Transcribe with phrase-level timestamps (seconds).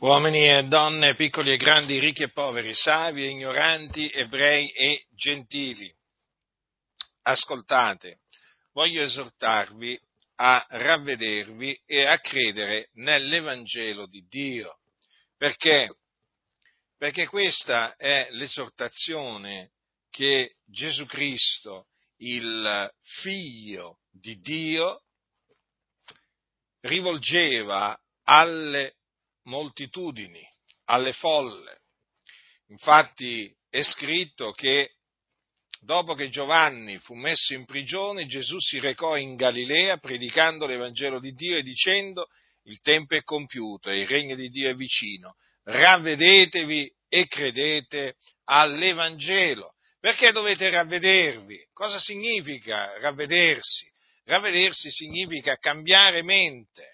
[0.00, 5.94] Uomini e donne, piccoli e grandi, ricchi e poveri, savi e ignoranti, ebrei e gentili,
[7.24, 8.20] ascoltate,
[8.72, 10.00] voglio esortarvi
[10.36, 14.78] a ravvedervi e a credere nell'Evangelo di Dio.
[15.36, 15.94] Perché?
[16.96, 19.72] Perché questa è l'esortazione
[20.08, 21.88] che Gesù Cristo,
[22.20, 25.02] il Figlio di Dio,
[26.80, 28.94] rivolgeva alle
[29.50, 30.48] moltitudini,
[30.84, 31.80] alle folle.
[32.68, 34.92] Infatti è scritto che
[35.80, 41.32] dopo che Giovanni fu messo in prigione, Gesù si recò in Galilea predicando l'Evangelo di
[41.32, 42.28] Dio e dicendo
[42.64, 45.34] il tempo è compiuto e il regno di Dio è vicino.
[45.64, 48.14] Ravvedetevi e credete
[48.44, 49.74] all'Evangelo.
[49.98, 51.68] Perché dovete ravvedervi?
[51.72, 53.90] Cosa significa ravvedersi?
[54.24, 56.89] Ravvedersi significa cambiare mente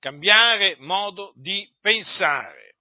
[0.00, 2.74] cambiare modo di pensare.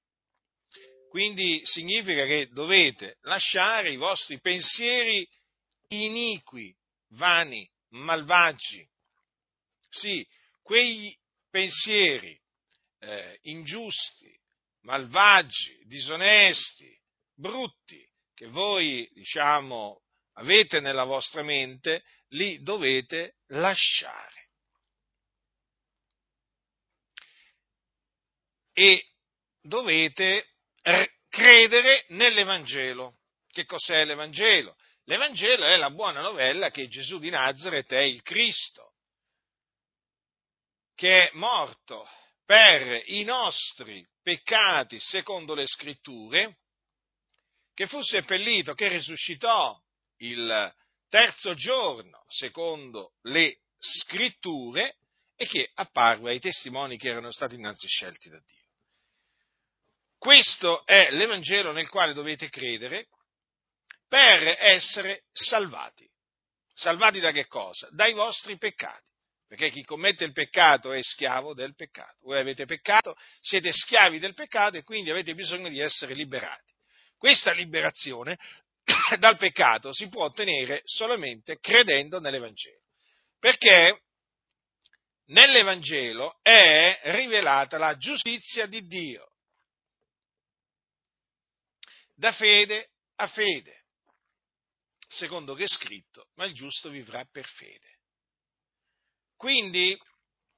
[1.09, 5.27] Quindi significa che dovete lasciare i vostri pensieri
[5.89, 6.75] iniqui,
[7.09, 8.88] vani, malvagi.
[9.88, 10.25] Sì,
[10.61, 11.16] quei
[11.49, 12.39] pensieri
[12.99, 14.31] eh, ingiusti,
[14.81, 16.95] malvagi, disonesti,
[17.33, 24.38] brutti che voi, diciamo, avete nella vostra mente, li dovete lasciare.
[28.80, 29.05] E
[29.61, 30.53] dovete
[31.27, 33.17] credere nell'Evangelo.
[33.52, 34.77] Che cos'è l'Evangelo?
[35.03, 38.94] L'Evangelo è la buona novella che Gesù di Nazareth è il Cristo,
[40.95, 42.07] che è morto
[42.45, 46.59] per i nostri peccati secondo le scritture,
[47.73, 49.77] che fu seppellito, che risuscitò
[50.19, 50.73] il
[51.09, 55.00] terzo giorno secondo le scritture
[55.35, 58.67] e che apparve ai testimoni che erano stati innanzi scelti da Dio.
[60.20, 63.08] Questo è l'Evangelo nel quale dovete credere
[64.06, 66.06] per essere salvati.
[66.74, 67.88] Salvati da che cosa?
[67.91, 69.08] Dai vostri peccati.
[69.47, 72.18] Perché chi commette il peccato è schiavo del peccato.
[72.24, 76.74] Voi avete peccato, siete schiavi del peccato e quindi avete bisogno di essere liberati.
[77.18, 78.38] Questa liberazione
[79.19, 82.81] dal peccato si può ottenere solamente credendo nell'Evangelo.
[83.40, 84.02] Perché
[85.28, 89.28] nell'Evangelo è rivelata la giustizia di Dio
[92.19, 93.85] da fede a fede,
[95.07, 98.00] secondo che è scritto, ma il giusto vivrà per fede.
[99.38, 99.97] Quindi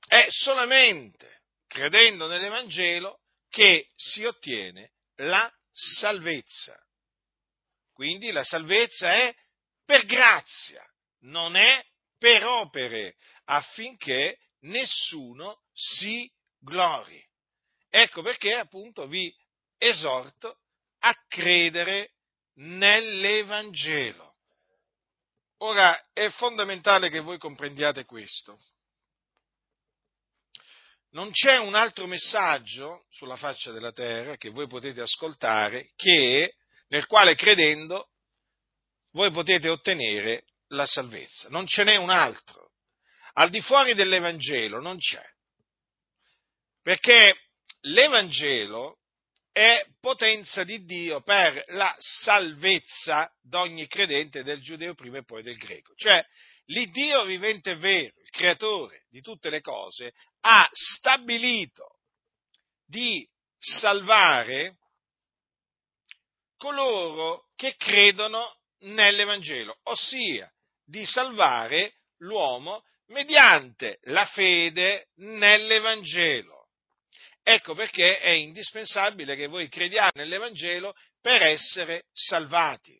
[0.07, 6.83] è solamente credendo nell'Evangelo che si ottiene la salvezza.
[7.93, 9.35] Quindi la salvezza è
[9.85, 10.83] per grazia,
[11.25, 11.85] non è
[12.17, 16.27] per opere, affinché nessuno si
[16.57, 17.23] glori.
[17.87, 19.31] Ecco perché appunto vi
[19.77, 20.60] esorto
[21.01, 22.13] a credere
[22.55, 24.35] nell'Evangelo.
[25.57, 28.59] Ora è fondamentale che voi comprendiate questo.
[31.11, 36.55] Non c'è un altro messaggio sulla faccia della terra che voi potete ascoltare che,
[36.87, 38.09] nel quale credendo
[39.11, 41.49] voi potete ottenere la salvezza.
[41.49, 42.71] Non ce n'è un altro.
[43.33, 45.23] Al di fuori dell'Evangelo non c'è.
[46.81, 47.49] Perché
[47.81, 49.00] l'Evangelo
[49.51, 55.57] è potenza di Dio per la salvezza d'ogni credente del giudeo prima e poi del
[55.57, 55.93] greco.
[55.95, 56.25] Cioè,
[56.65, 61.99] l'Iddio vivente e vero, il creatore di tutte le cose, ha stabilito
[62.85, 64.77] di salvare
[66.57, 70.51] coloro che credono nell'Evangelo, ossia
[70.83, 76.60] di salvare l'uomo mediante la fede nell'Evangelo.
[77.43, 82.99] Ecco perché è indispensabile che voi crediate nell'Evangelo per essere salvati.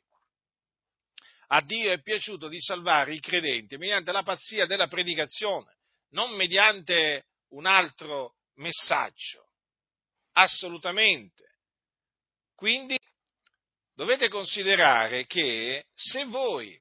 [1.53, 5.77] A Dio è piaciuto di salvare i credenti mediante la pazzia della predicazione,
[6.11, 9.49] non mediante un altro messaggio.
[10.33, 11.43] Assolutamente.
[12.55, 12.97] Quindi
[13.93, 16.79] dovete considerare che se voi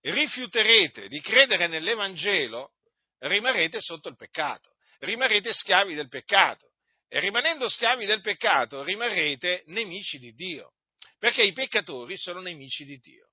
[0.00, 2.72] rifiuterete di credere nell'Evangelo,
[3.18, 6.67] rimarrete sotto il peccato, rimarrete schiavi del peccato
[7.08, 10.74] e rimanendo schiavi del peccato rimarrete nemici di Dio,
[11.18, 13.30] perché i peccatori sono nemici di Dio,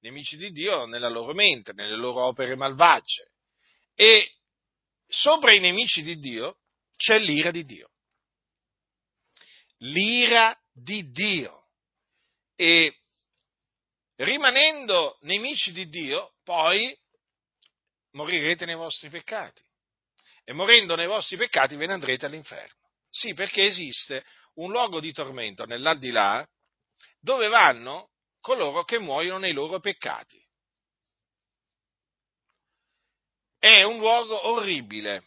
[0.00, 3.32] nemici di Dio nella loro mente, nelle loro opere malvagie.
[3.94, 4.34] E
[5.08, 6.58] sopra i nemici di Dio
[6.96, 7.90] c'è l'ira di Dio.
[9.78, 11.68] L'ira di Dio.
[12.54, 12.98] E
[14.16, 16.96] rimanendo nemici di Dio, poi
[18.10, 19.62] morirete nei vostri peccati
[20.44, 22.90] e morendo nei vostri peccati ve ne andrete all'inferno.
[23.08, 24.24] Sì, perché esiste
[24.54, 26.46] un luogo di tormento nell'aldilà
[27.18, 28.10] dove vanno
[28.40, 30.42] coloro che muoiono nei loro peccati.
[33.58, 35.24] È un luogo orribile,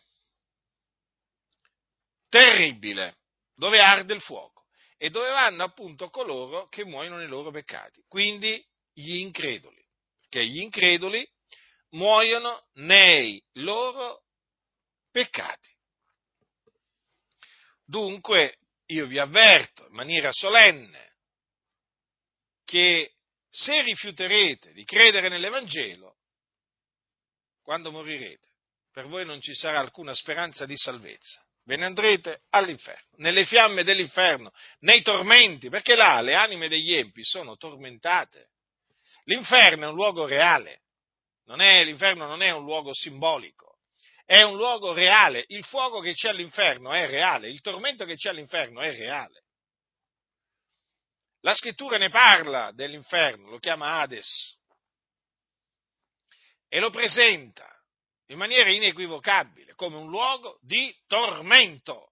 [2.29, 3.17] terribile,
[3.55, 4.65] dove arde il fuoco
[4.97, 9.83] e dove vanno appunto coloro che muoiono nei loro peccati, quindi gli increduli,
[10.29, 11.27] che gli increduli
[11.91, 14.26] muoiono nei loro
[15.17, 15.75] peccati.
[17.83, 21.15] Dunque io vi avverto in maniera solenne
[22.63, 23.13] che
[23.49, 26.17] se rifiuterete di credere nell'Evangelo,
[27.63, 28.47] quando morirete,
[28.91, 31.43] per voi non ci sarà alcuna speranza di salvezza.
[31.63, 37.23] Ve ne andrete all'inferno, nelle fiamme dell'inferno, nei tormenti, perché là le anime degli empi
[37.23, 38.51] sono tormentate.
[39.23, 40.83] L'inferno è un luogo reale,
[41.45, 43.66] non è, l'inferno non è un luogo simbolico,
[44.27, 45.45] è un luogo reale.
[45.47, 49.45] Il fuoco che c'è all'inferno è reale, il tormento che c'è all'inferno è reale.
[51.41, 54.59] La scrittura ne parla dell'inferno, lo chiama Hades
[56.67, 57.73] e lo presenta
[58.25, 62.11] in maniera inequivocabile come un luogo di tormento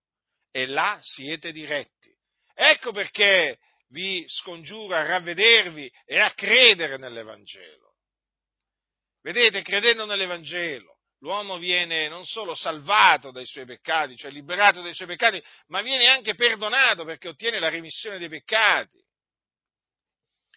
[0.51, 2.15] e là siete diretti.
[2.53, 3.59] Ecco perché
[3.89, 7.95] vi scongiuro a ravvedervi e a credere nell'Evangelo.
[9.21, 15.07] Vedete, credendo nell'Evangelo, l'uomo viene non solo salvato dai suoi peccati, cioè liberato dai suoi
[15.07, 19.03] peccati, ma viene anche perdonato perché ottiene la remissione dei peccati.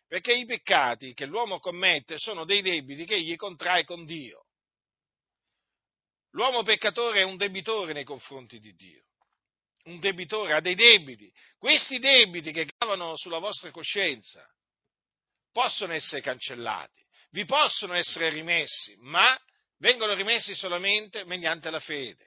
[0.06, 4.46] Perché i peccati che l'uomo commette sono dei debiti che egli contrae con Dio.
[6.31, 9.05] L'uomo peccatore è un debitore nei confronti di Dio.
[9.84, 11.32] Un debitore ha dei debiti.
[11.56, 14.46] Questi debiti che gravano sulla vostra coscienza
[15.50, 19.37] possono essere cancellati, vi possono essere rimessi, ma
[19.78, 22.26] vengono rimessi solamente mediante la fede.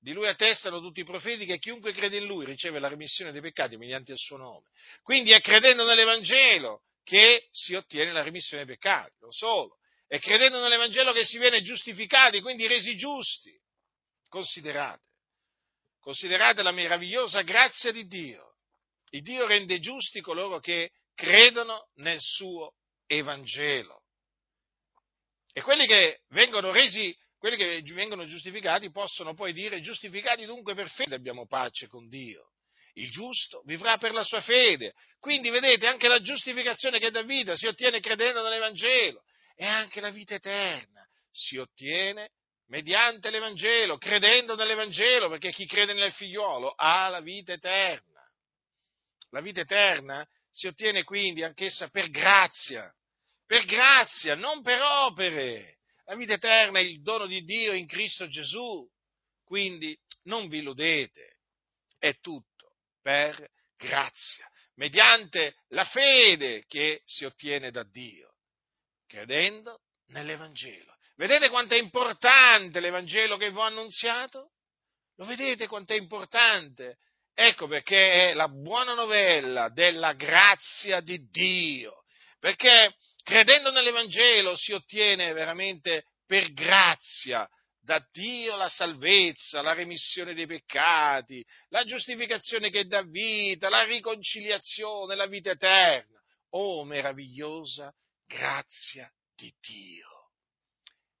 [0.00, 3.40] Di lui attestano tutti i profeti che chiunque crede in lui riceve la remissione dei
[3.40, 4.68] peccati mediante il suo nome.
[5.02, 9.78] Quindi è credendo nell'Evangelo che si ottiene la remissione dei peccati, non solo.
[10.06, 13.52] È credendo nell'Evangelo che si viene giustificati, quindi resi giusti.
[14.28, 15.02] Considerate,
[16.00, 18.56] considerate la meravigliosa grazia di Dio.
[19.10, 22.74] Il Dio rende giusti coloro che credono nel suo
[23.06, 24.04] Evangelo.
[25.58, 30.88] E quelli che vengono resi, quelli che vengono giustificati possono poi dire giustificati dunque per
[30.88, 32.52] fede abbiamo pace con Dio.
[32.92, 34.94] Il giusto vivrà per la sua fede.
[35.18, 39.24] Quindi vedete, anche la giustificazione che dà vita si ottiene credendo nell'Evangelo
[39.56, 42.30] e anche la vita eterna si ottiene
[42.68, 48.22] mediante l'Evangelo, credendo nell'Evangelo, perché chi crede nel figliuolo ha la vita eterna.
[49.30, 52.94] La vita eterna si ottiene quindi anch'essa per grazia,
[53.48, 55.78] per grazia, non per opere.
[56.04, 58.86] La vita eterna è il dono di Dio in Cristo Gesù.
[59.42, 61.38] Quindi non vi illudete,
[61.98, 68.34] è tutto per grazia, mediante la fede che si ottiene da Dio,
[69.06, 70.94] credendo nell'Evangelo.
[71.16, 74.50] Vedete quanto è importante l'Evangelo che vi ho annunziato?
[75.16, 76.98] Lo vedete quanto è importante?
[77.32, 82.04] Ecco perché è la buona novella della grazia di Dio,
[82.38, 82.94] perché
[83.28, 87.46] credendo nell'Evangelo si ottiene veramente per grazia
[87.78, 95.14] da Dio la salvezza, la remissione dei peccati, la giustificazione che dà vita, la riconciliazione,
[95.14, 96.18] la vita eterna.
[96.52, 97.94] Oh meravigliosa
[98.26, 100.08] grazia di Dio.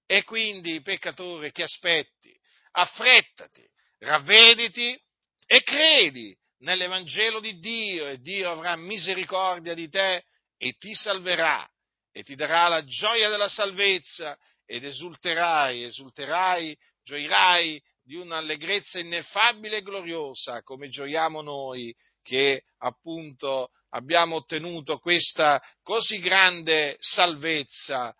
[0.06, 2.34] E quindi, peccatore, che aspetti?
[2.70, 4.98] Affrettati, ravvediti
[5.44, 10.24] e credi nell'Evangelo di Dio e Dio avrà misericordia di te
[10.56, 11.70] e ti salverà
[12.12, 14.36] e ti darà la gioia della salvezza
[14.66, 24.36] ed esulterai, esulterai, gioirai di un'allegrezza ineffabile e gloriosa, come gioiamo noi che appunto abbiamo
[24.36, 28.14] ottenuto questa così grande salvezza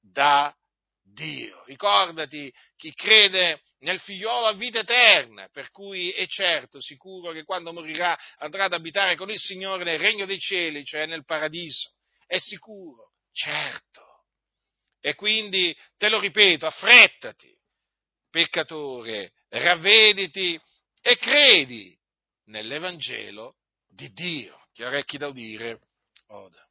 [0.00, 0.54] da
[1.02, 1.62] Dio.
[1.66, 7.72] Ricordati, chi crede nel figliolo ha vita eterna, per cui è certo, sicuro che quando
[7.72, 11.92] morirà andrà ad abitare con il Signore nel regno dei cieli, cioè nel paradiso.
[12.26, 14.26] È sicuro, certo.
[15.00, 17.52] E quindi, te lo ripeto, affrettati,
[18.30, 20.60] peccatore, ravvediti
[21.00, 21.98] e credi
[22.44, 23.56] nell'Evangelo
[23.88, 24.68] di Dio.
[24.72, 25.80] Chi ha orecchi da udire,
[26.28, 26.66] oda.